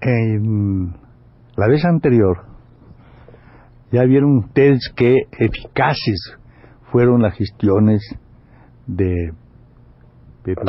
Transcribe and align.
La 0.00 1.68
vez 1.68 1.84
anterior 1.84 2.44
ya 3.92 4.04
vieron 4.04 4.38
ustedes 4.38 4.92
qué 4.94 5.14
eficaces 5.38 6.36
fueron 6.90 7.22
las 7.22 7.34
gestiones 7.34 8.02
de 8.86 9.32
Pepe 10.42 10.62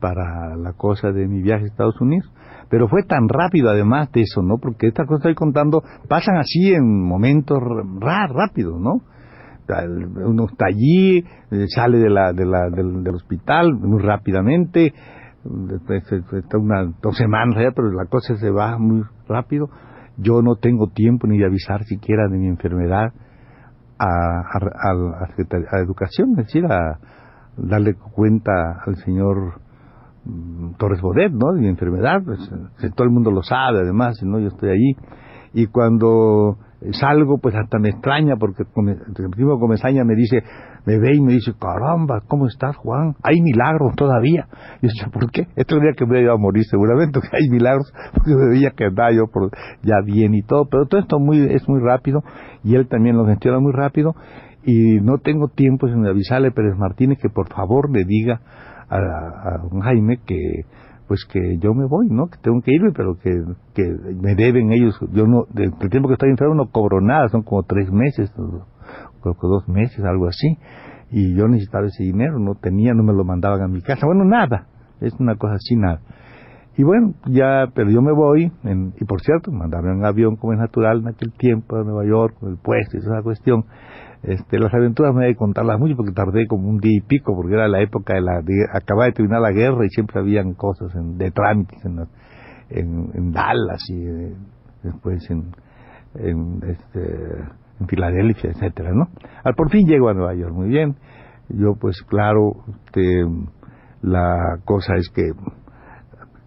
para 0.00 0.56
la 0.56 0.72
cosa 0.72 1.12
de 1.12 1.28
mi 1.28 1.42
viaje 1.42 1.64
a 1.64 1.66
Estados 1.66 2.00
Unidos. 2.00 2.32
Pero 2.68 2.88
fue 2.88 3.02
tan 3.02 3.28
rápido 3.28 3.68
además 3.68 4.10
de 4.12 4.22
eso, 4.22 4.42
¿no? 4.42 4.58
Porque 4.58 4.88
estas 4.88 5.06
cosas 5.06 5.20
estoy 5.20 5.34
contando 5.34 5.82
pasan 6.08 6.36
así 6.36 6.72
en 6.72 7.02
momentos 7.04 7.58
rápidos, 8.00 8.80
¿no? 8.80 9.02
Uno 10.26 10.46
está 10.50 10.66
allí, 10.66 11.18
eh, 11.18 11.66
sale 11.68 11.98
de 11.98 12.10
la, 12.10 12.32
de 12.32 12.44
la, 12.44 12.70
del, 12.70 13.14
hospital 13.14 13.74
muy 13.74 14.02
rápidamente, 14.02 14.92
está 15.44 16.58
unas 16.58 17.00
dos 17.00 17.16
semanas 17.16 17.56
allá, 17.56 17.72
pero 17.74 17.90
la 17.92 18.06
cosa 18.06 18.36
se 18.36 18.50
va 18.50 18.78
muy 18.78 19.02
rápido. 19.28 19.68
Yo 20.16 20.42
no 20.42 20.56
tengo 20.56 20.88
tiempo 20.88 21.26
ni 21.26 21.38
de 21.38 21.46
avisar 21.46 21.84
siquiera 21.84 22.28
de 22.28 22.36
mi 22.36 22.46
enfermedad 22.46 23.12
a, 23.98 24.06
a, 24.06 24.58
a, 24.58 25.76
a 25.76 25.80
educación, 25.80 26.30
es 26.38 26.46
decir, 26.46 26.64
a 26.66 26.98
darle 27.56 27.94
cuenta 27.94 28.82
al 28.84 28.96
señor 28.96 29.60
mm, 30.24 30.72
Torres 30.78 31.00
Bodet, 31.00 31.32
¿no? 31.32 31.52
De 31.54 31.60
mi 31.60 31.68
enfermedad, 31.68 32.22
pues, 32.24 32.40
eh, 32.82 32.90
todo 32.94 33.06
el 33.06 33.12
mundo 33.12 33.30
lo 33.30 33.42
sabe, 33.42 33.80
además, 33.80 34.22
¿no? 34.22 34.38
Yo 34.38 34.48
estoy 34.48 34.70
allí. 34.70 34.96
Y 35.52 35.66
cuando 35.66 36.58
salgo, 36.92 37.38
pues 37.38 37.54
hasta 37.54 37.78
me 37.78 37.90
extraña, 37.90 38.36
porque 38.36 38.62
el 38.62 39.30
primo 39.30 39.58
Comesaña 39.58 40.04
me 40.04 40.14
dice, 40.14 40.42
me 40.86 40.98
ve 40.98 41.14
y 41.14 41.20
me 41.20 41.32
dice, 41.32 41.52
caramba, 41.58 42.22
¿cómo 42.26 42.46
estás, 42.46 42.76
Juan? 42.76 43.14
Hay 43.22 43.40
milagros 43.42 43.94
todavía. 43.96 44.48
Y 44.80 44.88
yo, 44.88 45.10
¿por 45.10 45.30
qué? 45.30 45.46
Este 45.56 45.74
día 45.74 45.92
que 45.96 46.06
me 46.06 46.22
iba 46.22 46.32
a 46.32 46.38
morir 46.38 46.64
seguramente, 46.64 47.20
que 47.20 47.36
hay 47.36 47.48
milagros, 47.50 47.92
porque 48.14 48.34
me 48.34 48.48
veía 48.48 48.70
que 48.70 48.86
andaba 48.86 49.12
yo 49.12 49.26
por, 49.26 49.50
ya 49.82 49.96
bien 50.04 50.34
y 50.34 50.42
todo, 50.42 50.66
pero 50.70 50.86
todo 50.86 51.00
esto 51.00 51.18
muy, 51.18 51.40
es 51.52 51.68
muy 51.68 51.80
rápido, 51.80 52.22
y 52.64 52.74
él 52.74 52.88
también 52.88 53.16
lo 53.16 53.26
gestiona 53.26 53.60
muy 53.60 53.72
rápido, 53.72 54.14
y 54.64 55.00
no 55.00 55.18
tengo 55.18 55.48
tiempo 55.48 55.88
sin 55.88 56.06
avisarle 56.06 56.50
Pérez 56.50 56.76
Martínez 56.76 57.18
que 57.20 57.30
por 57.30 57.48
favor 57.48 57.90
le 57.90 58.04
diga 58.04 58.40
a, 58.90 58.96
a 58.98 59.82
Jaime 59.82 60.18
que 60.26 60.64
pues 61.10 61.24
que 61.24 61.58
yo 61.58 61.74
me 61.74 61.86
voy, 61.86 62.06
¿no? 62.08 62.28
Que 62.28 62.38
tengo 62.40 62.60
que 62.62 62.72
irme, 62.72 62.92
pero 62.92 63.18
que, 63.18 63.32
que 63.74 63.82
me 64.22 64.36
deben 64.36 64.70
ellos. 64.70 64.96
Yo 65.12 65.26
no, 65.26 65.44
del 65.52 65.72
tiempo 65.90 66.06
que 66.06 66.12
estoy 66.12 66.30
enfermo 66.30 66.54
no 66.54 66.70
cobro 66.70 67.00
nada, 67.00 67.28
son 67.30 67.42
como 67.42 67.64
tres 67.64 67.90
meses, 67.90 68.30
creo 68.30 69.34
que 69.34 69.40
dos 69.48 69.68
meses, 69.68 70.04
algo 70.04 70.28
así. 70.28 70.56
Y 71.10 71.34
yo 71.34 71.48
necesitaba 71.48 71.88
ese 71.88 72.04
dinero, 72.04 72.38
no 72.38 72.54
tenía, 72.54 72.94
no 72.94 73.02
me 73.02 73.12
lo 73.12 73.24
mandaban 73.24 73.60
a 73.60 73.66
mi 73.66 73.82
casa. 73.82 74.06
Bueno, 74.06 74.24
nada, 74.24 74.68
es 75.00 75.12
una 75.18 75.34
cosa 75.34 75.54
así, 75.54 75.74
nada. 75.74 76.00
Y 76.76 76.84
bueno, 76.84 77.14
ya, 77.26 77.66
pero 77.74 77.90
yo 77.90 78.02
me 78.02 78.12
voy, 78.12 78.52
y 79.00 79.04
por 79.04 79.20
cierto, 79.22 79.50
mandaron 79.50 79.98
un 79.98 80.04
avión 80.04 80.36
como 80.36 80.52
es 80.52 80.60
natural 80.60 81.00
en 81.00 81.08
aquel 81.08 81.32
tiempo 81.32 81.74
a 81.74 81.82
Nueva 81.82 82.06
York, 82.06 82.36
con 82.38 82.50
el 82.50 82.58
puesto 82.58 82.96
y 82.96 83.00
esa 83.00 83.20
cuestión. 83.24 83.64
Este, 84.22 84.58
las 84.58 84.72
aventuras 84.74 85.14
me 85.14 85.24
voy 85.24 85.32
a 85.32 85.36
contarlas 85.36 85.78
mucho 85.78 85.96
porque 85.96 86.12
tardé 86.12 86.46
como 86.46 86.68
un 86.68 86.78
día 86.78 86.98
y 86.98 87.00
pico, 87.00 87.34
porque 87.34 87.54
era 87.54 87.68
la 87.68 87.80
época 87.80 88.14
de 88.14 88.20
la, 88.20 88.42
de, 88.42 88.66
acababa 88.72 89.06
de 89.06 89.12
terminar 89.12 89.40
la 89.40 89.52
guerra 89.52 89.86
y 89.86 89.88
siempre 89.88 90.20
habían 90.20 90.52
cosas 90.52 90.92
de 90.94 91.30
trámites 91.30 91.82
en, 91.84 93.10
en, 93.14 93.32
Dallas 93.32 93.82
y 93.88 94.06
eh, 94.06 94.34
después 94.82 95.28
en, 95.30 95.52
en, 96.14 96.60
este, 96.68 97.00
en 97.80 97.88
Filadelfia, 97.88 98.50
etcétera, 98.50 98.90
¿no? 98.92 99.08
Al 99.42 99.54
por 99.54 99.70
fin 99.70 99.86
llego 99.86 100.10
a 100.10 100.14
Nueva 100.14 100.34
York, 100.34 100.52
muy 100.52 100.68
bien. 100.68 100.96
Yo, 101.48 101.74
pues, 101.80 102.02
claro, 102.02 102.52
este, 102.68 103.24
la 104.02 104.58
cosa 104.64 104.94
es 104.96 105.08
que 105.08 105.32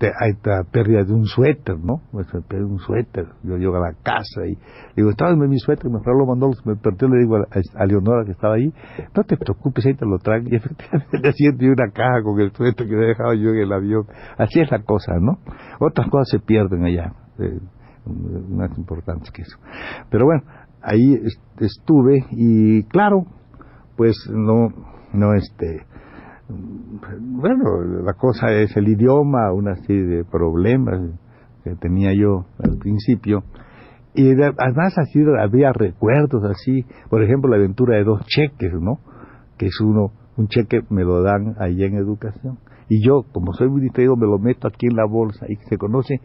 hay 0.08 0.32
esta 0.32 0.64
pérdida 0.64 1.04
de 1.04 1.14
un 1.14 1.26
suéter, 1.26 1.78
¿no? 1.78 2.02
Pues 2.12 2.28
me 2.34 2.64
un 2.64 2.80
suéter. 2.80 3.28
Yo 3.44 3.58
llego 3.58 3.76
a 3.78 3.92
la 3.92 3.94
casa 4.04 4.46
y 4.46 4.58
digo, 4.96 5.12
en 5.20 5.50
mi 5.50 5.60
suéter, 5.60 5.90
me 5.90 6.00
lo 6.06 6.26
mandó, 6.26 6.52
me 6.66 6.76
perdió, 6.76 7.08
le 7.10 7.20
digo 7.20 7.38
a, 7.38 7.86
Leonora 7.86 8.26
que 8.26 8.32
estaba 8.32 8.56
ahí, 8.56 8.74
no 9.16 9.24
te 9.24 9.38
preocupes, 9.38 9.86
ahí 9.86 9.96
te 9.96 10.06
lo 10.06 10.18
traigo. 10.20 10.48
Y 10.50 10.56
efectivamente 10.58 11.32
siento 11.34 11.66
una 11.66 11.92
caja 11.92 12.22
con 12.24 12.40
el 12.40 12.52
suéter 12.52 12.88
que 12.88 12.96
me 12.96 13.12
he 13.12 13.16
yo 13.16 13.50
en 13.50 13.58
el 13.58 13.74
avión. 13.74 14.06
Así 14.38 14.60
es 14.60 14.72
la 14.72 14.84
cosa, 14.84 15.14
¿no? 15.20 15.40
Otras 15.80 16.10
cosas 16.10 16.30
se 16.30 16.40
pierden 16.40 16.86
allá, 16.86 17.14
eh, 17.40 17.60
más 18.50 18.78
importantes 18.78 19.32
que 19.32 19.44
eso. 19.44 19.58
Pero 20.10 20.26
bueno, 20.26 20.44
ahí 20.82 21.18
estuve 21.60 22.26
y 22.32 22.84
claro, 22.84 23.26
pues 23.96 24.16
no, 24.32 24.70
no 25.14 25.34
este 25.34 25.86
bueno, 27.20 27.82
la 28.04 28.14
cosa 28.14 28.52
es 28.52 28.76
el 28.78 28.88
idioma, 28.88 29.52
una 29.54 29.76
serie 29.76 30.04
de 30.04 30.24
problemas 30.24 31.00
que 31.64 31.76
tenía 31.76 32.14
yo 32.14 32.46
al 32.60 32.78
principio. 32.78 33.44
Y 34.16 34.32
además 34.32 34.98
así 34.98 35.24
había 35.40 35.72
recuerdos 35.74 36.44
así, 36.46 36.86
por 37.10 37.24
ejemplo 37.24 37.50
la 37.50 37.58
aventura 37.58 37.98
de 37.98 38.04
dos 38.04 38.22
cheques, 38.26 38.74
¿no? 38.80 39.00
Que 39.58 39.68
es 39.68 39.82
uno, 39.82 40.12
un 40.38 40.48
cheque 40.48 40.82
me 40.90 41.04
lo 41.04 41.24
dan 41.24 41.56
ahí 41.60 41.84
en 41.84 41.96
educación. 41.96 42.60
Y 42.90 43.04
yo, 43.04 43.24
como 43.32 43.54
soy 43.54 43.70
muy 43.70 43.82
distraído, 43.82 44.16
me 44.16 44.28
lo 44.28 44.38
meto 44.38 44.68
aquí 44.68 44.88
en 44.88 44.96
la 44.96 45.06
bolsa 45.06 45.46
y 45.50 45.56
se 45.68 45.78
conoce 45.78 46.22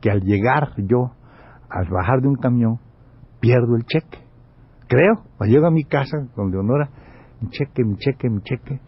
que 0.00 0.10
al 0.10 0.20
llegar 0.20 0.74
yo, 0.76 1.12
al 1.68 1.88
bajar 1.88 2.20
de 2.20 2.28
un 2.28 2.36
camión, 2.36 2.78
pierdo 3.40 3.76
el 3.76 3.84
cheque. 3.84 4.18
Creo, 4.88 5.24
cuando 5.36 5.54
llego 5.54 5.66
a 5.66 5.70
mi 5.70 5.84
casa 5.84 6.28
con 6.34 6.50
Leonora, 6.50 6.90
mi 7.40 7.48
cheque, 7.48 7.82
mi 7.82 7.96
cheque, 7.96 8.28
mi 8.28 8.40
cheque, 8.42 8.80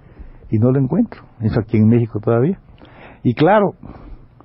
y 0.55 0.59
no 0.59 0.71
lo 0.71 0.79
encuentro. 0.79 1.23
Eso 1.41 1.61
aquí 1.61 1.79
en 1.79 1.89
México 1.89 2.21
todavía. 2.21 2.59
Y 3.23 3.35
claro, 3.35 3.75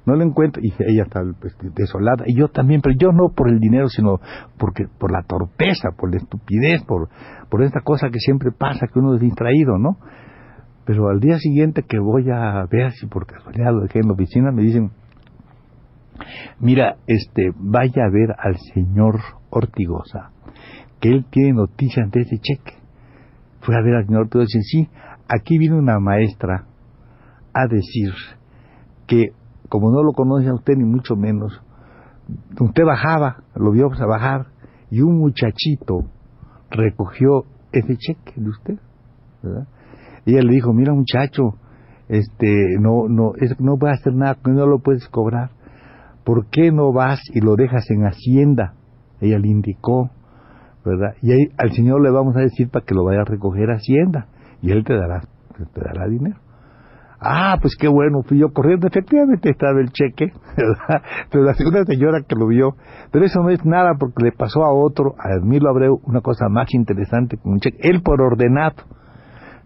no 0.06 0.16
lo 0.16 0.24
encuentro 0.24 0.62
y 0.64 0.74
ella 0.80 1.04
está 1.04 1.22
pues, 1.40 1.56
desolada 1.76 2.24
y 2.26 2.36
yo 2.36 2.48
también, 2.48 2.82
pero 2.82 2.96
yo 2.98 3.12
no 3.12 3.30
por 3.30 3.50
el 3.50 3.60
dinero, 3.60 3.90
sino 3.90 4.20
porque 4.58 4.86
por 4.98 5.12
la 5.12 5.22
torpeza, 5.24 5.90
por 5.96 6.10
la 6.12 6.18
estupidez, 6.18 6.84
por 6.84 7.10
por 7.50 7.64
esta 7.64 7.82
cosa 7.82 8.10
que 8.10 8.20
siempre 8.20 8.52
pasa 8.52 8.88
que 8.88 9.00
uno 9.00 9.16
es 9.16 9.22
distraído, 9.22 9.78
¿no? 9.78 9.98
Pero 10.86 11.10
al 11.10 11.20
día 11.20 11.38
siguiente 11.38 11.84
que 11.84 12.00
voy 12.00 12.30
a 12.32 12.66
ver 12.72 12.92
si 12.94 13.06
por 13.08 13.26
casualidad 13.28 13.72
lo 13.72 13.82
dejé 13.82 14.00
en 14.00 14.08
la 14.08 14.14
oficina 14.14 14.52
me 14.52 14.64
dicen, 14.64 14.92
mira, 16.60 16.98
este, 17.06 17.52
vaya 17.56 18.06
a 18.06 18.12
ver 18.12 18.36
al 18.38 18.56
señor 18.74 19.20
Ortigosa, 19.52 20.32
que 21.00 21.10
él 21.10 21.26
tiene 21.30 21.54
noticias 21.54 22.10
de 22.12 22.22
ese 22.22 22.38
cheque. 22.38 22.74
Fue 23.62 23.76
a 23.76 23.82
ver 23.82 23.96
al 23.96 24.06
señor 24.06 24.22
Ortigosa 24.22 24.48
y 24.54 24.58
dice, 24.58 24.62
sí, 24.64 24.90
aquí 25.30 25.58
viene 25.58 25.78
una 25.78 26.00
maestra 26.00 26.66
a 27.54 27.68
decir 27.68 28.12
que 29.08 29.34
como 29.70 29.92
no 29.92 30.04
lo 30.04 30.14
conoce 30.14 30.50
a 30.50 30.56
usted 30.56 30.76
ni 30.76 30.84
mucho 30.84 31.16
menos, 31.16 31.62
usted 32.60 32.84
bajaba, 32.84 33.44
lo 33.56 33.72
vio 33.72 33.88
a 33.92 34.06
bajar 34.06 34.48
y 34.90 35.02
un 35.02 35.20
muchachito 35.20 36.06
recogió 36.72 37.46
ese 37.72 37.96
cheque 37.98 38.34
de 38.36 38.50
usted, 38.50 38.80
¿verdad? 39.44 39.68
Y 40.26 40.34
ella 40.34 40.42
le 40.42 40.54
dijo, 40.54 40.74
mira 40.74 40.94
muchacho, 40.94 41.56
este, 42.08 42.78
no, 42.80 43.08
no, 43.08 43.34
es, 43.40 43.60
no 43.60 43.78
a 43.88 43.92
hacer 43.92 44.14
nada, 44.14 44.38
no 44.44 44.66
lo 44.66 44.80
puedes 44.80 45.08
cobrar. 45.08 45.52
¿Por 46.24 46.48
qué 46.48 46.72
no 46.72 46.92
vas 46.92 47.22
y 47.34 47.40
lo 47.40 47.56
dejas 47.56 47.90
en 47.92 48.04
Hacienda? 48.04 48.74
Ella 49.22 49.38
le 49.40 49.48
indicó, 49.48 50.10
¿verdad? 50.84 51.16
Y 51.22 51.32
ahí 51.32 51.48
al 51.58 51.72
señor 51.72 52.02
le 52.02 52.12
vamos 52.12 52.36
a 52.36 52.42
decir 52.42 52.70
para 52.70 52.86
que 52.86 52.96
lo 52.96 53.06
vaya 53.06 53.22
a 53.22 53.26
recoger 53.26 53.70
a 53.70 53.76
Hacienda 53.76 54.28
y 54.62 54.72
él 54.72 54.84
te 54.84 54.96
dará, 54.96 55.22
te 55.74 55.82
dará 55.82 56.08
dinero. 56.08 56.40
Ah, 57.22 57.58
pues 57.62 57.76
qué 57.76 57.90
bueno, 57.90 58.24
fui 58.24 58.40
yo 58.40 58.54
corriendo, 58.54 58.88
efectivamente 58.88 59.50
estaba 59.50 59.82
el 59.82 59.92
cheque. 59.92 60.32
Pero 61.32 61.44
la 61.44 61.54
segunda 61.54 61.84
señora 61.84 62.22
que 62.26 62.36
lo 62.36 62.48
vio, 62.48 62.76
pero 63.12 63.26
eso 63.26 63.42
no 63.42 63.50
es 63.50 63.66
nada 63.66 63.96
porque 64.00 64.24
le 64.24 64.32
pasó 64.32 64.64
a 64.64 64.72
otro, 64.72 65.16
a 65.20 65.36
Emilio 65.36 65.70
Abreu, 65.70 66.00
una 66.06 66.22
cosa 66.22 66.48
más 66.48 66.74
interesante 66.74 67.38
con 67.38 67.54
un 67.54 67.60
cheque, 67.60 67.78
él 67.82 68.02
por 68.02 68.22
ordenado, 68.22 68.76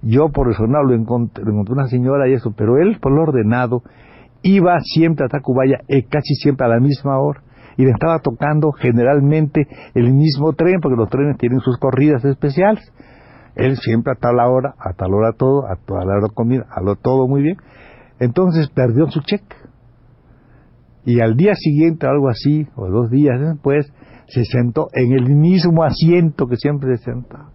yo 0.02 0.30
por 0.30 0.48
no 0.68 0.84
lo 0.84 0.94
encontré, 0.96 1.44
encontré 1.44 1.74
una 1.74 1.88
señora 1.88 2.28
y 2.28 2.34
eso, 2.34 2.54
pero 2.58 2.78
él 2.78 2.98
por 3.00 3.12
lo 3.12 3.22
ordenado 3.22 3.84
iba 4.42 4.80
siempre 4.82 5.26
a 5.26 5.30
Tacubaya, 5.30 5.80
eh, 5.88 6.04
casi 6.10 6.36
siempre 6.36 6.66
a 6.66 6.70
la 6.70 6.80
misma 6.80 7.20
hora, 7.20 7.42
y 7.78 7.86
le 7.86 7.92
estaba 7.92 8.20
tocando 8.20 8.72
generalmente 8.72 9.68
el 9.94 10.14
mismo 10.14 10.54
tren, 10.54 10.80
porque 10.82 10.98
los 10.98 11.10
trenes 11.10 11.38
tienen 11.38 11.60
sus 11.60 11.78
corridas 11.78 12.24
especiales. 12.26 12.84
Él 13.56 13.78
siempre 13.78 14.14
a 14.14 14.20
tal 14.20 14.40
hora, 14.40 14.76
a 14.80 14.94
tal 14.94 15.14
hora 15.14 15.34
todo, 15.34 15.68
a 15.68 15.76
toda 15.76 16.06
la 16.06 16.16
hora 16.18 16.28
comida, 16.34 16.66
a 16.70 16.82
lo 16.82 16.96
todo 16.96 17.28
muy 17.28 17.42
bien. 17.42 17.58
Entonces 18.20 18.70
perdió 18.70 19.08
su 19.10 19.22
cheque. 19.22 19.56
Y 21.06 21.20
al 21.20 21.36
día 21.36 21.54
siguiente, 21.56 22.08
algo 22.08 22.30
así, 22.30 22.68
o 22.76 22.88
dos 22.88 23.10
días 23.10 23.40
después, 23.40 23.92
se 24.28 24.46
sentó 24.46 24.88
en 24.94 25.12
el 25.14 25.36
mismo 25.36 25.84
asiento 25.84 26.48
que 26.48 26.56
siempre 26.56 26.98
se 26.98 27.04
sentaba. 27.04 27.50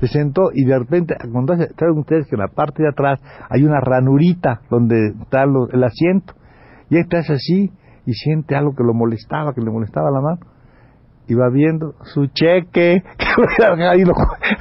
Se 0.00 0.06
sentó 0.06 0.50
y 0.54 0.64
de 0.64 0.78
repente, 0.78 1.16
cuando 1.30 1.54
saben 1.54 1.98
ustedes 1.98 2.26
que 2.26 2.36
en 2.36 2.40
la 2.40 2.48
parte 2.48 2.82
de 2.82 2.88
atrás 2.88 3.20
hay 3.50 3.64
una 3.64 3.80
ranurita 3.80 4.62
donde 4.70 5.14
está 5.20 5.42
el 5.42 5.84
asiento, 5.84 6.34
y 6.88 6.98
hace 6.98 7.32
así 7.32 7.72
y 8.06 8.12
siente 8.12 8.54
algo 8.54 8.74
que 8.74 8.84
lo 8.84 8.94
molestaba, 8.94 9.52
que 9.54 9.60
le 9.60 9.70
molestaba 9.70 10.10
la 10.10 10.20
mano, 10.20 10.40
va 11.34 11.48
viendo 11.50 11.94
su 12.02 12.26
cheque, 12.26 13.02
ahí 13.90 14.04
lo, 14.04 14.14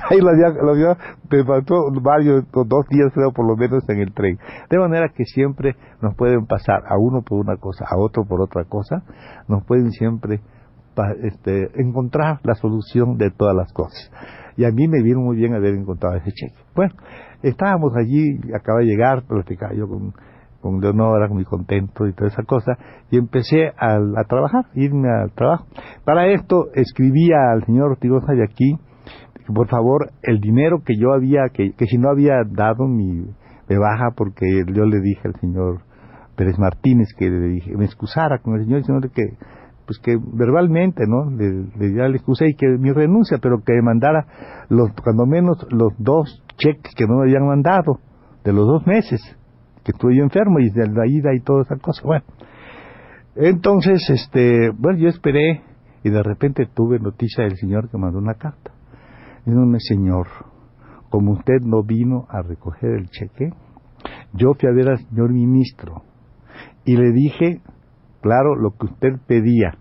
ahí 0.10 0.20
lo, 0.20 0.76
vio, 0.76 0.98
me 1.30 1.44
faltó 1.44 1.76
varios, 2.02 2.46
dos 2.52 2.88
días 2.90 3.12
por 3.34 3.48
lo 3.48 3.56
menos 3.56 3.88
en 3.90 4.00
el 4.00 4.14
tren. 4.14 4.38
De 4.70 4.78
manera 4.78 5.10
que 5.16 5.26
siempre 5.26 5.76
nos 6.02 6.16
pueden 6.16 6.46
pasar 6.46 6.84
a 6.88 6.98
uno 6.98 7.22
por 7.22 7.40
una 7.40 7.58
cosa, 7.58 7.86
a 7.90 7.98
otro 7.98 8.26
por 8.26 8.42
otra 8.42 8.66
cosa, 8.66 9.04
nos 9.48 9.64
pueden 9.66 9.92
siempre 9.92 10.42
este, 11.24 11.70
encontrar 11.82 12.40
la 12.44 12.56
solución 12.56 13.18
de 13.18 13.32
todas 13.32 13.56
las 13.56 13.72
cosas. 13.74 14.12
Y 14.58 14.66
a 14.66 14.72
mí 14.72 14.88
me 14.88 15.02
vino 15.02 15.22
muy 15.22 15.38
bien 15.38 15.54
haber 15.54 15.76
encontrado 15.76 16.16
ese 16.18 16.32
cheque. 16.32 16.56
Bueno, 16.76 16.94
estábamos 17.42 17.94
allí, 17.96 18.40
acaba 18.54 18.80
de 18.80 18.86
llegar, 18.86 19.24
platicaba 19.24 19.74
yo 19.74 19.88
con, 19.88 20.14
con 20.62 20.80
Leonora, 20.80 21.28
muy 21.28 21.44
contento 21.44 22.08
y 22.08 22.14
toda 22.14 22.30
esa 22.30 22.44
cosa, 22.44 22.78
y 23.10 23.18
empecé 23.18 23.72
a, 23.78 23.98
trabajar, 24.28 24.66
irme 24.76 25.10
al 25.10 25.32
trabajo. 25.32 25.66
Para 26.06 26.28
esto 26.28 26.68
escribía 26.74 27.52
al 27.52 27.66
señor 27.66 27.92
Ortigosa 27.92 28.34
de 28.34 28.44
aquí, 28.44 28.78
por 29.54 29.68
favor, 29.68 30.12
el 30.22 30.40
dinero 30.40 30.84
que 30.86 30.96
yo 30.98 31.14
había, 31.14 31.50
que, 31.52 31.74
que 31.74 31.86
si 31.86 31.98
no 31.98 32.10
había 32.10 32.44
dado 32.48 32.88
mi, 32.88 33.26
me 33.68 33.78
baja, 33.78 34.12
porque 34.16 34.64
yo 34.74 34.86
le 34.86 35.02
dije 35.02 35.22
al 35.26 35.36
señor 35.42 35.82
Pérez 36.36 36.58
Martínez 36.58 37.10
que 37.18 37.30
le 37.30 37.48
dije, 37.48 37.76
me 37.76 37.86
excusara 37.86 38.40
con 38.40 38.56
el 38.56 38.64
señor, 38.64 38.80
diciendo 38.80 39.10
que 39.14 39.24
pues 39.86 40.00
que 40.00 40.16
verbalmente, 40.18 41.04
¿no? 41.06 41.30
Le, 41.32 41.66
le 41.78 42.10
la 42.10 42.16
excusa 42.16 42.46
y 42.46 42.54
que 42.54 42.68
mi 42.78 42.92
renuncia, 42.92 43.40
pero 43.42 43.62
que 43.66 43.74
mandara 43.82 44.26
los, 44.70 44.92
cuando 45.04 45.26
menos 45.26 45.68
los 45.70 45.94
dos 45.98 46.44
cheques 46.58 46.94
que 46.96 47.06
no 47.08 47.18
me 47.18 47.24
habían 47.24 47.46
mandado, 47.46 48.00
de 48.44 48.54
los 48.54 48.66
dos 48.66 48.88
meses 48.88 49.20
que 49.84 49.92
estuve 49.92 50.16
yo 50.16 50.24
enfermo 50.24 50.60
y 50.60 50.70
de 50.70 50.88
la 50.88 51.08
ida 51.08 51.34
y 51.34 51.42
toda 51.42 51.64
esa 51.64 51.78
cosa. 51.78 52.02
Bueno, 52.04 52.26
entonces, 53.36 54.10
este, 54.10 54.72
bueno, 54.72 55.00
yo 55.00 55.08
esperé 55.08 55.62
y 56.04 56.10
de 56.10 56.24
repente 56.24 56.66
tuve 56.66 57.00
noticia 57.00 57.44
del 57.44 57.58
señor 57.58 57.90
que 57.90 57.98
mandó 57.98 58.20
una 58.20 58.34
carta. 58.34 58.72
Dígame, 59.46 59.80
señor, 59.80 60.28
como 61.10 61.34
usted 61.34 61.62
no 61.62 61.84
vino 61.84 62.26
a 62.30 62.42
recoger 62.42 62.92
el 62.92 63.10
cheque, 63.10 63.52
yo 64.34 64.54
fui 64.54 64.70
a 64.70 64.74
ver 64.74 64.90
al 64.90 65.00
señor 65.00 65.32
ministro 65.32 66.04
y 66.86 66.98
le 66.98 67.12
dije, 67.12 67.62
claro, 68.22 68.56
lo 68.56 68.72
que 68.72 68.86
usted 68.86 69.20
pedía, 69.28 69.78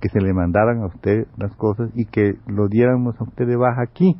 que 0.00 0.08
se 0.08 0.20
le 0.20 0.32
mandaran 0.32 0.82
a 0.82 0.86
usted 0.86 1.26
las 1.36 1.54
cosas 1.56 1.90
y 1.94 2.06
que 2.06 2.34
lo 2.46 2.68
diéramos 2.68 3.20
a 3.20 3.24
usted 3.24 3.46
de 3.46 3.56
baja 3.56 3.82
aquí, 3.82 4.16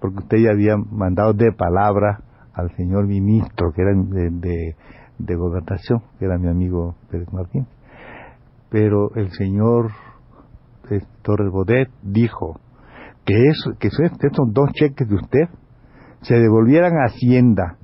porque 0.00 0.18
usted 0.18 0.38
ya 0.38 0.50
había 0.50 0.76
mandado 0.76 1.32
de 1.32 1.52
palabra 1.52 2.20
al 2.54 2.74
señor 2.76 3.06
ministro, 3.06 3.72
que 3.72 3.82
era 3.82 3.92
de, 3.94 4.76
de, 5.18 5.36
gobernación, 5.36 6.02
que 6.18 6.24
era 6.24 6.38
mi 6.38 6.48
amigo 6.48 6.96
Pérez 7.10 7.32
Martín. 7.32 7.66
Pero 8.70 9.14
el 9.14 9.30
señor 9.32 9.90
eh, 10.90 11.00
Torres 11.22 11.50
Bodet 11.50 11.88
dijo 12.02 12.60
que, 13.24 13.34
eso, 13.48 13.72
que 13.78 13.88
estos 13.88 14.52
dos 14.52 14.70
cheques 14.72 15.08
de 15.08 15.14
usted 15.14 15.48
se 16.22 16.36
devolvieran 16.36 16.92
a 16.94 17.06
Hacienda 17.06 17.76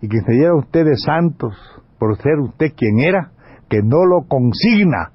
y 0.00 0.08
que 0.08 0.20
se 0.20 0.32
diera 0.32 0.54
usted 0.54 0.84
de 0.84 0.96
santos 0.96 1.54
por 1.98 2.16
ser 2.16 2.38
usted 2.40 2.72
quien 2.76 3.00
era, 3.00 3.32
que 3.68 3.82
no 3.82 4.04
lo 4.06 4.26
consigna 4.26 5.12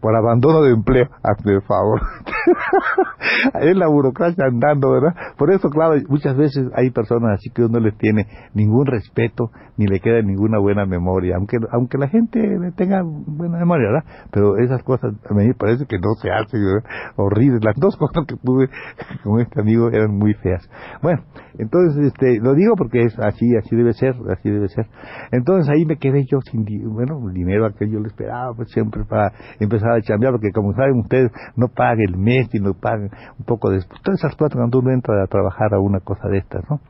por 0.00 0.16
abandono 0.16 0.62
de 0.62 0.72
empleo. 0.72 1.06
Hazme 1.22 1.54
el 1.54 1.62
favor. 1.62 2.00
es 3.60 3.76
la 3.76 3.88
burocracia 3.88 4.44
andando, 4.46 4.90
¿verdad? 4.90 5.14
Por 5.36 5.52
eso, 5.52 5.70
claro, 5.70 5.94
muchas 6.08 6.36
veces 6.36 6.68
hay 6.74 6.90
personas 6.90 7.38
así 7.38 7.50
que 7.50 7.64
uno 7.64 7.80
les 7.80 7.96
tiene 7.98 8.26
ningún 8.54 8.86
respeto 8.86 9.50
ni 9.76 9.86
le 9.86 10.00
queda 10.00 10.20
ninguna 10.22 10.58
buena 10.58 10.84
memoria, 10.84 11.36
aunque 11.36 11.56
aunque 11.70 11.98
la 11.98 12.08
gente 12.08 12.40
tenga 12.76 13.02
buena 13.02 13.58
memoria, 13.58 13.88
¿verdad? 13.90 14.04
Pero 14.30 14.56
esas 14.58 14.82
cosas 14.82 15.14
a 15.28 15.34
mí 15.34 15.46
me 15.46 15.54
parece 15.54 15.86
que 15.86 15.98
no 15.98 16.14
se 16.20 16.30
hacen, 16.30 16.60
¿verdad? 16.62 16.84
horribles. 17.16 17.64
Las 17.64 17.76
dos 17.76 17.96
cosas 17.96 18.26
que 18.26 18.36
tuve 18.36 18.68
con 19.24 19.40
este 19.40 19.60
amigo 19.60 19.88
eran 19.88 20.16
muy 20.16 20.34
feas. 20.34 20.68
Bueno, 21.02 21.22
entonces 21.58 22.12
este 22.12 22.38
lo 22.40 22.54
digo 22.54 22.74
porque 22.76 23.02
es 23.02 23.18
así, 23.18 23.56
así 23.56 23.74
debe 23.74 23.92
ser, 23.94 24.14
así 24.30 24.50
debe 24.50 24.68
ser. 24.68 24.86
Entonces 25.30 25.68
ahí 25.70 25.84
me 25.84 25.96
quedé 25.96 26.24
yo 26.30 26.40
sin, 26.42 26.64
bueno, 26.92 27.18
dinero 27.32 27.68
que 27.78 27.88
yo 27.88 28.00
le 28.00 28.08
esperaba, 28.08 28.54
pues 28.54 28.70
siempre 28.70 29.04
para 29.04 29.32
empezar 29.58 29.90
a 29.92 30.02
chambear, 30.02 30.32
porque 30.32 30.50
como 30.52 30.72
saben 30.74 31.00
ustedes, 31.00 31.30
no 31.56 31.68
paga 31.68 32.02
el 32.06 32.16
mes 32.16 32.31
y 32.52 32.60
no 32.60 32.74
pagan 32.74 33.10
un 33.38 33.44
poco 33.44 33.70
después. 33.70 34.00
Todas 34.02 34.20
esas 34.20 34.36
cosas 34.36 34.56
cuando 34.56 34.78
uno 34.78 34.92
entra 34.92 35.22
a 35.22 35.26
trabajar 35.26 35.74
a 35.74 35.80
una 35.80 36.00
cosa 36.00 36.28
de 36.28 36.38
estas, 36.38 36.62
¿no? 36.68 36.80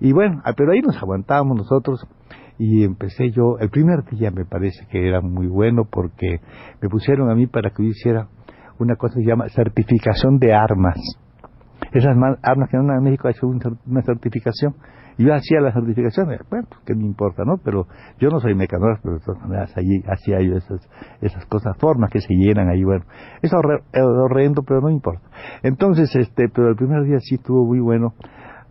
Y 0.00 0.12
bueno, 0.12 0.40
ah, 0.44 0.52
pero 0.56 0.72
ahí 0.72 0.80
nos 0.80 0.96
aguantábamos 0.96 1.56
nosotros 1.56 2.06
y 2.58 2.84
empecé 2.84 3.30
yo, 3.30 3.58
el 3.58 3.70
primer 3.70 4.04
día 4.04 4.30
me 4.30 4.44
parece 4.44 4.86
que 4.90 5.08
era 5.08 5.20
muy 5.20 5.46
bueno 5.46 5.84
porque 5.90 6.40
me 6.80 6.88
pusieron 6.88 7.30
a 7.30 7.34
mí 7.34 7.46
para 7.46 7.70
que 7.70 7.82
yo 7.82 7.88
hiciera 7.88 8.28
una 8.78 8.96
cosa 8.96 9.14
que 9.16 9.22
se 9.22 9.28
llama 9.28 9.48
certificación 9.48 10.38
de 10.38 10.52
armas. 10.54 10.98
Esas 11.92 12.16
armas 12.42 12.70
que 12.70 12.76
en 12.76 13.02
México 13.02 13.28
ha 13.28 13.30
hecho 13.30 13.46
una 13.46 14.02
certificación 14.02 14.74
yo 15.18 15.34
hacía 15.34 15.60
las 15.60 15.74
certificaciones, 15.74 16.40
bueno, 16.50 16.66
pues, 16.68 16.80
¿qué 16.86 16.94
me 16.94 17.04
importa, 17.04 17.44
no? 17.44 17.58
Pero 17.62 17.86
yo 18.18 18.28
no 18.30 18.40
soy 18.40 18.54
mecanógrafo, 18.54 19.02
pero 19.02 19.14
de 19.18 19.24
todas 19.24 19.42
maneras 19.42 19.72
allí 19.76 20.02
hacía 20.06 20.40
yo 20.40 20.56
esas, 20.56 21.46
cosas, 21.46 21.76
formas 21.78 22.10
que 22.10 22.20
se 22.20 22.34
llenan 22.34 22.68
ahí, 22.68 22.82
bueno. 22.82 23.04
Es 23.42 23.52
horrendo, 23.52 24.62
pero 24.62 24.80
no 24.80 24.90
importa. 24.90 25.22
Entonces, 25.62 26.14
este, 26.16 26.48
pero 26.48 26.68
el 26.68 26.76
primer 26.76 27.04
día 27.04 27.18
sí 27.20 27.36
estuvo 27.36 27.66
muy 27.66 27.80
bueno, 27.80 28.14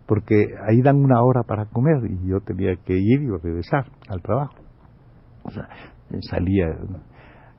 porque 0.06 0.48
ahí 0.68 0.82
dan 0.82 0.96
una 0.96 1.22
hora 1.22 1.42
para 1.42 1.66
comer 1.66 1.98
y 2.10 2.28
yo 2.28 2.40
tenía 2.40 2.76
que 2.76 2.94
ir 2.94 3.22
y 3.22 3.28
regresar 3.42 3.86
al 4.08 4.20
trabajo. 4.20 4.54
O 5.44 5.50
sea, 5.50 5.68
salía 6.28 6.66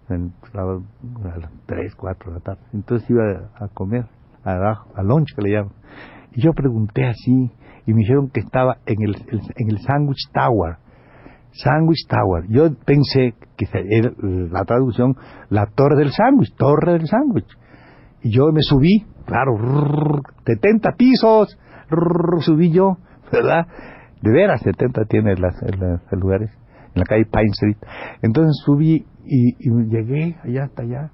a 0.08 1.38
las 1.38 1.52
3, 1.66 1.96
4 1.96 2.32
de 2.32 2.38
la 2.38 2.44
tarde. 2.44 2.62
Entonces 2.74 3.10
iba 3.10 3.50
a 3.56 3.68
comer, 3.74 4.06
a, 4.44 4.86
a 4.96 5.04
lunch 5.04 5.34
que 5.36 5.42
le 5.42 5.52
llaman. 5.52 5.74
Y 6.34 6.42
yo 6.42 6.54
pregunté 6.54 7.06
así, 7.06 7.52
y 7.86 7.94
me 7.94 8.00
dijeron 8.00 8.30
que 8.30 8.40
estaba 8.40 8.78
en 8.86 9.02
el, 9.04 9.16
en 9.56 9.70
el 9.70 9.80
Sandwich 9.80 10.30
Tower. 10.34 10.78
Sandwich 11.52 12.08
Tower. 12.08 12.46
Yo 12.50 12.74
pensé 12.86 13.36
que 13.58 13.68
era 13.72 14.12
la 14.20 14.64
traducción, 14.66 15.16
la 15.50 15.68
torre 15.68 15.98
del 15.98 16.12
sándwich, 16.12 16.56
torre 16.56 16.94
del 16.94 17.08
sándwich. 17.08 17.50
Y 18.24 18.36
yo 18.36 18.52
me 18.52 18.62
subí, 18.62 19.06
claro, 19.26 19.58
70 20.46 20.92
pisos, 20.98 21.58
subí 22.40 22.72
yo, 22.72 22.98
¿verdad? 23.32 23.68
De 24.22 24.32
veras, 24.32 24.62
70 24.62 25.06
tiene 25.06 25.36
las, 25.36 25.56
los 25.62 26.20
lugares, 26.20 26.50
en 26.96 27.02
la 27.02 27.06
calle 27.06 27.26
Pine 27.26 27.52
Street. 27.52 27.78
Entonces 28.22 28.56
subí 28.66 29.06
y, 29.26 29.50
y 29.60 29.90
llegué 29.90 30.38
allá 30.44 30.64
hasta 30.64 30.84
allá 30.84 31.12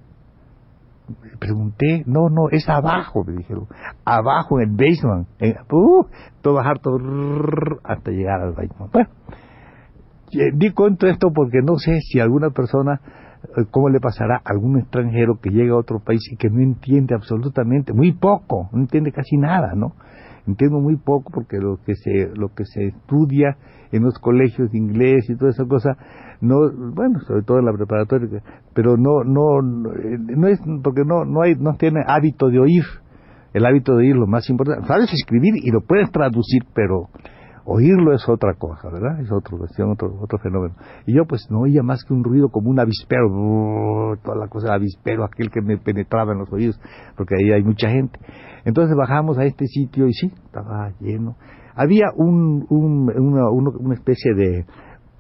pregunté, 1.39 2.03
no, 2.05 2.29
no, 2.29 2.49
es 2.51 2.67
abajo, 2.69 3.23
me 3.23 3.33
dijeron, 3.33 3.67
abajo 4.05 4.59
en 4.59 4.69
el 4.69 4.75
basement, 4.75 5.27
uh, 5.41 6.07
todo 6.41 6.61
todo 6.81 7.39
hasta 7.83 8.11
llegar 8.11 8.41
al 8.41 8.53
basement. 8.53 8.91
Bueno, 8.91 9.09
eh, 10.31 10.51
di 10.53 10.71
cuento 10.71 11.07
esto 11.07 11.31
porque 11.33 11.59
no 11.63 11.77
sé 11.77 11.99
si 12.01 12.19
alguna 12.19 12.51
persona, 12.51 13.01
eh, 13.57 13.65
cómo 13.71 13.89
le 13.89 13.99
pasará 13.99 14.37
a 14.37 14.51
algún 14.51 14.77
extranjero 14.79 15.39
que 15.41 15.49
llega 15.49 15.73
a 15.73 15.77
otro 15.77 15.99
país 15.99 16.21
y 16.31 16.37
que 16.37 16.49
no 16.49 16.61
entiende 16.61 17.15
absolutamente, 17.15 17.93
muy 17.93 18.11
poco, 18.11 18.69
no 18.71 18.79
entiende 18.81 19.11
casi 19.11 19.37
nada, 19.37 19.73
¿no? 19.75 19.93
Entiendo 20.49 20.79
muy 20.79 20.97
poco 20.97 21.31
porque 21.31 21.57
lo 21.57 21.77
que 21.85 21.95
se 21.95 22.29
lo 22.35 22.49
que 22.49 22.65
se 22.65 22.87
estudia 22.87 23.57
en 23.91 24.03
los 24.03 24.19
colegios 24.19 24.71
de 24.71 24.77
inglés 24.77 25.29
y 25.29 25.35
toda 25.35 25.51
esa 25.51 25.65
cosa 25.65 25.97
no 26.41 26.71
bueno 26.93 27.19
sobre 27.21 27.43
todo 27.43 27.59
en 27.59 27.65
la 27.65 27.73
preparatoria 27.73 28.41
pero 28.73 28.97
no 28.97 29.23
no 29.23 29.61
no 29.61 30.47
es 30.47 30.59
porque 30.83 31.03
no 31.05 31.25
no 31.25 31.41
hay 31.41 31.55
no 31.55 31.75
tiene 31.77 32.01
hábito 32.05 32.49
de 32.49 32.59
oír. 32.59 32.83
El 33.51 33.65
hábito 33.65 33.93
de 33.93 34.03
oír 34.03 34.15
lo 34.15 34.27
más 34.27 34.47
importante. 34.49 34.87
Sabes 34.87 35.11
escribir 35.11 35.53
y 35.55 35.71
lo 35.71 35.81
puedes 35.81 36.11
traducir 36.11 36.63
pero 36.73 37.09
oírlo 37.65 38.13
es 38.13 38.27
otra 38.27 38.53
cosa, 38.55 38.89
¿verdad? 38.89 39.19
Es 39.21 39.31
otra 39.31 39.57
cuestión, 39.57 39.91
otro, 39.91 40.15
otro 40.21 40.39
fenómeno. 40.39 40.75
Y 41.05 41.15
yo 41.15 41.25
pues 41.25 41.47
no 41.49 41.61
oía 41.61 41.83
más 41.83 42.03
que 42.03 42.13
un 42.13 42.23
ruido 42.23 42.49
como 42.49 42.69
un 42.69 42.79
avispero, 42.79 44.17
toda 44.23 44.37
la 44.37 44.47
cosa 44.47 44.69
de 44.69 44.75
avispero, 44.75 45.23
aquel 45.23 45.49
que 45.49 45.61
me 45.61 45.77
penetraba 45.77 46.33
en 46.33 46.39
los 46.39 46.51
oídos, 46.51 46.79
porque 47.15 47.35
ahí 47.35 47.51
hay 47.51 47.63
mucha 47.63 47.89
gente. 47.89 48.19
Entonces 48.65 48.95
bajamos 48.95 49.37
a 49.37 49.45
este 49.45 49.67
sitio 49.67 50.07
y 50.07 50.13
sí, 50.13 50.31
estaba 50.45 50.91
lleno. 50.99 51.35
Había 51.75 52.07
un, 52.15 52.65
un, 52.69 53.11
una, 53.15 53.49
una 53.49 53.93
especie 53.93 54.33
de, 54.33 54.65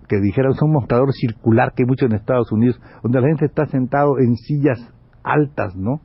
que 0.09 0.19
dijeran, 0.19 0.53
un 0.59 0.73
mostrador 0.73 1.13
circular 1.13 1.73
que 1.73 1.83
hay 1.83 1.87
mucho 1.87 2.05
en 2.05 2.13
Estados 2.13 2.51
Unidos, 2.51 2.81
donde 3.03 3.21
la 3.21 3.27
gente 3.27 3.45
está 3.45 3.65
sentado 3.67 4.17
en 4.19 4.35
sillas 4.35 4.79
altas, 5.23 5.75
¿no? 5.75 6.01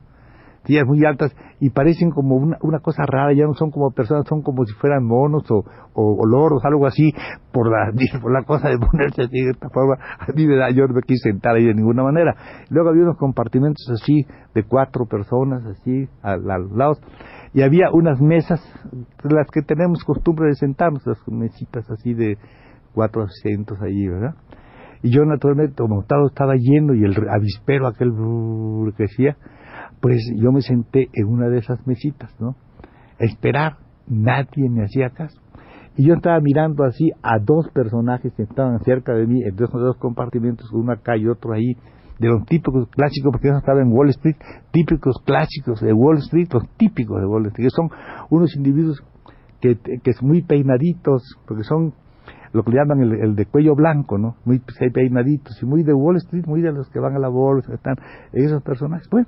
Muy 0.85 1.05
altas 1.05 1.35
y 1.59 1.69
parecen 1.69 2.09
como 2.09 2.35
una, 2.35 2.57
una 2.61 2.79
cosa 2.79 3.03
rara, 3.05 3.33
ya 3.33 3.45
no 3.45 3.53
son 3.53 3.71
como 3.71 3.91
personas, 3.91 4.25
son 4.27 4.41
como 4.41 4.65
si 4.65 4.73
fueran 4.73 5.05
monos 5.05 5.43
o, 5.49 5.63
o, 5.93 6.25
loros, 6.25 6.65
algo 6.65 6.87
así, 6.87 7.13
por 7.51 7.69
la, 7.69 7.91
por 8.21 8.31
la 8.31 8.43
cosa 8.43 8.69
de 8.69 8.77
ponerse 8.77 9.23
así 9.23 9.41
de 9.41 9.51
esta 9.51 9.69
forma. 9.69 9.95
A 10.19 10.31
mí 10.33 10.45
me 10.47 10.55
da, 10.55 10.71
yo 10.71 10.87
no 10.87 10.93
me 10.93 11.01
quise 11.01 11.29
sentar 11.29 11.55
ahí 11.55 11.65
de 11.65 11.73
ninguna 11.73 12.03
manera. 12.03 12.35
Luego 12.69 12.89
había 12.89 13.03
unos 13.03 13.17
compartimentos 13.17 13.87
así, 13.91 14.25
de 14.53 14.63
cuatro 14.63 15.05
personas, 15.05 15.65
así, 15.65 16.07
a, 16.21 16.37
los 16.37 16.71
lados, 16.71 17.01
y 17.53 17.61
había 17.61 17.91
unas 17.91 18.19
mesas, 18.19 18.61
las 19.23 19.47
que 19.51 19.61
tenemos 19.61 20.03
costumbre 20.03 20.47
de 20.47 20.55
sentarnos, 20.55 21.05
las 21.05 21.19
mesitas 21.27 21.89
así 21.89 22.13
de 22.13 22.37
cuatro 22.93 23.23
asientos 23.23 23.77
allí, 23.81 24.07
¿verdad? 24.07 24.35
Y 25.03 25.11
yo 25.11 25.23
naturalmente, 25.23 25.75
como 25.75 26.01
estaba 26.01 26.55
lleno 26.57 26.95
y 26.95 27.03
el 27.03 27.15
avispero 27.29 27.87
aquel 27.87 28.11
que 28.97 29.03
decía, 29.03 29.37
pues 30.01 30.21
yo 30.35 30.51
me 30.51 30.61
senté 30.61 31.09
en 31.13 31.27
una 31.27 31.49
de 31.49 31.59
esas 31.59 31.85
mesitas, 31.87 32.33
¿no? 32.39 32.55
A 33.19 33.23
esperar, 33.23 33.77
nadie 34.07 34.69
me 34.69 34.83
hacía 34.83 35.09
caso. 35.09 35.39
Y 35.97 36.07
yo 36.07 36.15
estaba 36.15 36.39
mirando 36.41 36.83
así 36.83 37.11
a 37.23 37.39
dos 37.39 37.69
personajes 37.73 38.33
que 38.33 38.43
estaban 38.43 38.79
cerca 38.83 39.13
de 39.13 39.25
mí, 39.27 39.41
en 39.43 39.55
dos, 39.55 39.71
dos 39.71 39.97
compartimentos, 39.97 40.71
uno 40.73 40.91
acá 40.91 41.15
y 41.15 41.27
otro 41.27 41.53
ahí, 41.53 41.75
de 42.19 42.27
los 42.27 42.45
típicos 42.45 42.89
clásicos, 42.89 43.31
porque 43.31 43.49
yo 43.49 43.57
estaba 43.57 43.81
en 43.81 43.91
Wall 43.91 44.09
Street, 44.09 44.37
típicos 44.71 45.21
clásicos 45.25 45.81
de 45.81 45.93
Wall 45.93 46.17
Street, 46.17 46.47
los 46.51 46.67
típicos 46.77 47.19
de 47.19 47.27
Wall 47.27 47.45
Street, 47.47 47.67
que 47.67 47.69
son 47.69 47.89
unos 48.29 48.55
individuos 48.55 49.01
que, 49.61 49.77
que 49.77 50.13
son 50.13 50.29
muy 50.29 50.41
peinaditos, 50.41 51.23
porque 51.45 51.63
son 51.63 51.93
lo 52.55 52.63
que 52.63 52.71
le 52.71 52.77
llaman 52.77 53.01
el, 53.01 53.35
de 53.35 53.45
cuello 53.45 53.75
blanco, 53.75 54.17
¿no? 54.17 54.37
Muy 54.45 54.61
peinaditos 54.93 55.61
y 55.61 55.65
muy 55.65 55.83
de 55.83 55.93
Wall 55.93 56.15
Street, 56.17 56.45
muy 56.47 56.61
de 56.61 56.71
los 56.71 56.89
que 56.89 56.99
van 56.99 57.15
a 57.15 57.19
la 57.19 57.27
bolsa, 57.27 57.73
están 57.73 57.95
esos 58.31 58.63
personajes. 58.63 59.09
Bueno, 59.09 59.27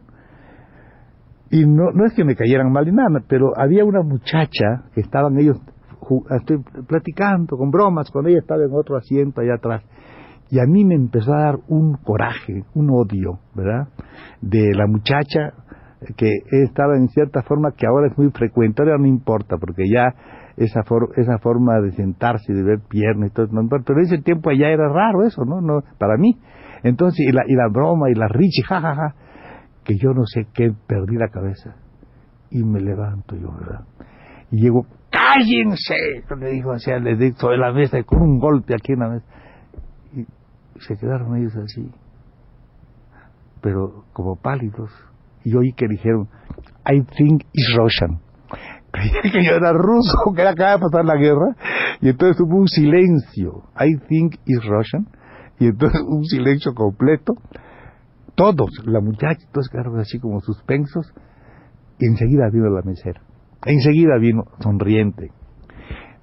y 1.49 1.65
no, 1.65 1.91
no 1.91 2.05
es 2.05 2.13
que 2.13 2.23
me 2.23 2.35
cayeran 2.35 2.71
mal 2.71 2.85
ni 2.85 2.91
nada, 2.91 3.23
pero 3.27 3.51
había 3.55 3.85
una 3.85 4.01
muchacha 4.01 4.83
que 4.93 5.01
estaban 5.01 5.37
ellos 5.37 5.57
estoy 6.29 6.63
platicando 6.87 7.57
con 7.57 7.69
bromas, 7.69 8.09
con 8.11 8.27
ella 8.27 8.39
estaba 8.39 8.63
en 8.63 8.73
otro 8.73 8.97
asiento 8.97 9.41
allá 9.41 9.55
atrás. 9.55 9.83
Y 10.49 10.59
a 10.59 10.63
mí 10.65 10.85
me 10.85 10.95
empezó 10.95 11.33
a 11.33 11.41
dar 11.41 11.55
un 11.67 11.97
coraje, 11.97 12.63
un 12.73 12.89
odio, 12.89 13.39
¿verdad? 13.53 13.89
De 14.41 14.73
la 14.73 14.87
muchacha 14.87 15.53
que 16.15 16.31
estaba 16.63 16.95
en 16.95 17.09
cierta 17.09 17.41
forma 17.41 17.73
que 17.75 17.85
ahora 17.85 18.07
es 18.07 18.17
muy 18.17 18.31
frecuente, 18.31 18.81
ahora 18.81 18.97
no 18.97 19.07
importa, 19.07 19.57
porque 19.57 19.83
ya 19.91 20.13
esa, 20.55 20.81
esa 21.17 21.37
forma 21.39 21.81
de 21.81 21.91
sentarse 21.91 22.51
y 22.51 22.55
de 22.55 22.63
ver 22.63 22.79
piernas 22.87 23.31
y 23.31 23.33
todo, 23.33 23.47
no 23.51 23.67
pero 23.67 23.99
en 23.99 24.05
ese 24.05 24.19
tiempo 24.19 24.49
allá 24.49 24.69
era 24.69 24.87
raro 24.87 25.23
eso, 25.25 25.43
¿no? 25.43 25.59
no 25.59 25.81
para 25.97 26.17
mí. 26.17 26.37
Entonces, 26.83 27.25
y 27.27 27.31
la, 27.31 27.43
y 27.47 27.55
la 27.55 27.67
broma 27.69 28.09
y 28.09 28.13
la 28.13 28.27
richi, 28.27 28.61
jajaja, 28.61 29.15
que 29.87 29.95
yo 29.97 30.09
no 30.13 30.25
sé 30.25 30.47
qué, 30.53 30.73
perdí 30.85 31.15
la 31.15 31.29
cabeza. 31.29 31.77
Y 32.51 32.61
me 32.61 32.81
levanto 32.81 33.37
yo, 33.37 33.53
¿verdad? 33.53 33.85
Y 34.51 34.61
llego, 34.61 34.85
¡cállense! 35.09 35.95
Le 36.37 36.49
dijo 36.51 36.71
así, 36.71 36.91
le 36.91 37.15
digo 37.15 37.37
sobre 37.37 37.57
la 37.57 37.71
mesa, 37.71 38.03
con 38.03 38.21
un 38.21 38.37
golpe 38.37 38.75
aquí 38.75 38.91
en 38.91 38.99
la 38.99 39.09
mesa. 39.09 39.25
Y 40.13 40.25
se 40.81 40.97
quedaron 40.97 41.37
ellos 41.37 41.55
así, 41.55 41.89
pero 43.61 44.03
como 44.11 44.35
pálidos. 44.35 44.91
Y 45.45 45.55
oí 45.55 45.71
que 45.71 45.87
dijeron, 45.87 46.27
I 46.85 47.01
think 47.03 47.43
it's 47.53 47.73
Russian 47.77 48.19
que 49.31 49.43
yo 49.43 49.55
era 49.55 49.71
ruso, 49.71 50.17
que 50.35 50.41
era 50.41 50.51
acaba 50.51 50.71
de 50.71 50.79
pasar 50.79 51.05
la 51.05 51.15
guerra, 51.15 51.55
y 52.01 52.09
entonces 52.09 52.41
hubo 52.41 52.57
un 52.57 52.67
silencio, 52.67 53.63
I 53.79 53.95
think 54.07 54.35
it's 54.45 54.65
Russian, 54.65 55.07
y 55.59 55.67
entonces 55.67 56.01
un 56.07 56.25
silencio 56.25 56.73
completo, 56.73 57.35
todos, 58.37 58.69
la 58.85 59.01
muchacha, 59.01 59.45
todos 59.51 59.67
quedaron 59.67 59.99
así 59.99 60.19
como 60.19 60.39
suspensos, 60.39 61.11
y 61.99 62.05
enseguida 62.05 62.49
vino 62.53 62.69
la 62.69 62.83
mesera, 62.83 63.19
enseguida 63.65 64.17
vino 64.19 64.43
sonriente. 64.59 65.31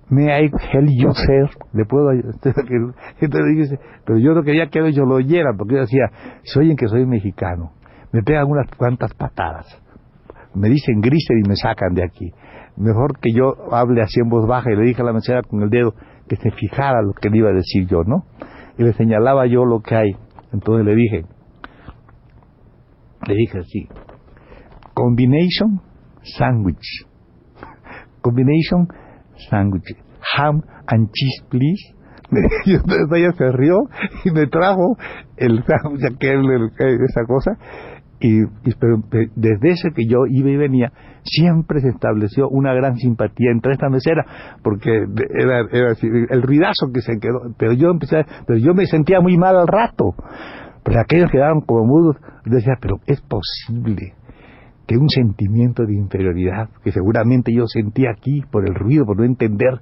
Me 0.08 0.26
I 0.26 0.44
help 0.44 0.88
you, 0.96 1.12
sir? 1.12 1.50
¿Le 1.72 1.84
puedo 1.86 2.10
Entonces 2.12 2.54
dice, 3.56 3.78
pero 4.06 4.18
yo 4.18 4.32
no 4.32 4.42
quería 4.42 4.68
que 4.68 4.78
ellos 4.78 5.08
lo 5.08 5.16
oyeran, 5.16 5.56
porque 5.56 5.74
yo 5.74 5.80
decía, 5.80 6.10
si 6.44 6.58
oyen 6.58 6.76
que 6.76 6.86
soy 6.86 7.04
mexicano, 7.04 7.72
me 8.12 8.22
pegan 8.22 8.46
unas 8.48 8.70
cuantas 8.76 9.12
patadas, 9.14 9.66
me 10.54 10.68
dicen 10.68 11.00
griser 11.00 11.38
y 11.44 11.48
me 11.48 11.56
sacan 11.56 11.94
de 11.94 12.04
aquí 12.04 12.32
mejor 12.76 13.18
que 13.20 13.32
yo 13.32 13.54
hable 13.72 14.02
así 14.02 14.20
en 14.20 14.28
voz 14.28 14.46
baja 14.46 14.70
y 14.70 14.76
le 14.76 14.82
dije 14.82 15.02
a 15.02 15.04
la 15.04 15.12
mesera 15.12 15.42
con 15.42 15.62
el 15.62 15.70
dedo 15.70 15.94
que 16.28 16.36
se 16.36 16.50
fijara 16.50 17.02
lo 17.02 17.12
que 17.12 17.30
le 17.30 17.38
iba 17.38 17.50
a 17.50 17.52
decir 17.52 17.86
yo, 17.86 18.02
¿no? 18.04 18.24
Y 18.78 18.82
le 18.82 18.92
señalaba 18.94 19.46
yo 19.46 19.64
lo 19.64 19.80
que 19.80 19.94
hay. 19.94 20.16
Entonces 20.52 20.84
le 20.86 20.94
dije, 20.94 21.24
le 23.26 23.34
dije 23.34 23.58
así, 23.58 23.88
combination 24.94 25.80
sandwich, 26.22 27.06
combination 28.20 28.88
sandwich, 29.50 29.84
ham 30.36 30.62
and 30.86 31.10
cheese 31.12 31.44
please. 31.48 31.94
Ella 33.14 33.32
se 33.32 33.52
rió 33.52 33.76
y 34.24 34.30
me 34.30 34.46
trajo 34.46 34.96
el 35.36 35.62
sándwich 35.64 36.02
esa 36.20 37.24
cosa, 37.26 37.56
y, 38.20 38.40
pero 38.80 39.02
desde 39.36 39.68
ese 39.68 39.90
que 39.94 40.06
yo 40.08 40.24
iba 40.26 40.48
y 40.48 40.56
venía, 40.56 40.92
siempre 41.24 41.80
se 41.80 41.88
estableció 41.88 42.48
una 42.48 42.72
gran 42.72 42.96
simpatía 42.96 43.50
entre 43.50 43.72
esta 43.72 43.90
mesera, 43.90 44.24
porque 44.62 45.04
era, 45.30 45.60
el 46.30 46.42
ruidazo 46.42 46.90
que 46.92 47.02
se 47.02 47.18
quedó, 47.20 47.54
pero 47.58 47.72
yo 47.72 47.90
empecé, 47.90 48.24
pero 48.46 48.58
yo 48.58 48.72
me 48.72 48.86
sentía 48.86 49.20
muy 49.20 49.36
mal 49.36 49.56
al 49.56 49.66
rato, 49.66 50.14
pero 50.84 51.00
aquellos 51.00 51.30
quedaron 51.30 51.62
como 51.62 51.84
mudos, 51.84 52.16
decía, 52.44 52.74
pero 52.80 52.96
es 53.06 53.20
posible 53.22 54.14
que 54.86 54.96
un 54.96 55.08
sentimiento 55.08 55.84
de 55.86 55.94
inferioridad, 55.94 56.68
que 56.82 56.92
seguramente 56.92 57.52
yo 57.54 57.66
sentía 57.66 58.10
aquí 58.10 58.42
por 58.50 58.68
el 58.68 58.74
ruido, 58.74 59.06
por 59.06 59.16
no 59.16 59.24
entender, 59.24 59.80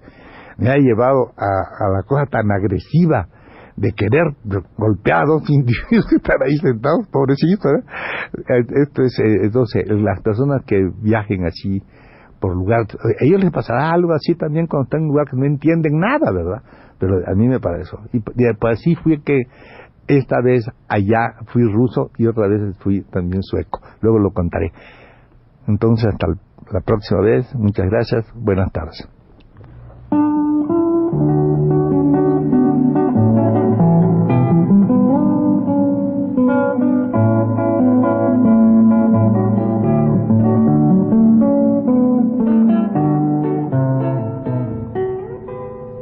me 0.59 0.71
ha 0.71 0.77
llevado 0.77 1.33
a, 1.37 1.87
a 1.87 1.91
la 1.91 2.03
cosa 2.07 2.27
tan 2.27 2.51
agresiva 2.53 3.27
de 3.77 3.93
querer 3.93 4.35
golpear 4.77 5.23
a 5.23 5.27
dos 5.27 5.43
individuos 5.49 6.07
que 6.09 6.17
están 6.17 6.43
ahí 6.45 6.57
sentados, 6.59 7.09
pobrecitos. 7.11 7.73
¿eh? 7.73 8.65
Es, 8.69 9.19
eh, 9.19 9.39
entonces, 9.45 9.85
las 9.89 10.21
personas 10.21 10.63
que 10.67 10.77
viajen 11.03 11.45
así 11.47 11.83
por 12.41 12.57
lugar, 12.57 12.81
a 12.81 13.25
ellos 13.25 13.41
les 13.41 13.53
pasará 13.53 13.91
algo 13.91 14.13
así 14.13 14.35
también 14.35 14.67
cuando 14.67 14.85
están 14.85 15.01
en 15.01 15.05
un 15.05 15.11
lugar 15.11 15.29
que 15.31 15.37
no 15.37 15.47
entienden 15.47 16.01
nada, 16.01 16.33
¿verdad? 16.33 16.63
Pero 16.99 17.19
a 17.25 17.35
mí 17.35 17.47
me 17.47 17.61
parece 17.61 17.83
eso. 17.83 17.99
Y 18.13 18.21
pues 18.21 18.79
así 18.79 18.97
fue 18.97 19.23
que 19.23 19.43
esta 20.09 20.41
vez 20.43 20.65
allá 20.89 21.37
fui 21.47 21.63
ruso 21.65 22.11
y 22.19 22.27
otra 22.27 22.49
vez 22.49 22.77
fui 22.79 23.03
también 23.03 23.43
sueco. 23.43 23.81
Luego 24.01 24.19
lo 24.19 24.31
contaré. 24.31 24.73
Entonces, 25.67 26.07
hasta 26.07 26.27
la 26.73 26.81
próxima 26.81 27.21
vez. 27.21 27.55
Muchas 27.55 27.87
gracias. 27.89 28.27
Buenas 28.35 28.73
tardes. 28.73 29.09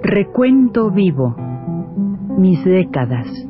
Recuento 0.02 0.90
vivo. 0.90 1.36
Mis 2.36 2.64
décadas. 2.64 3.49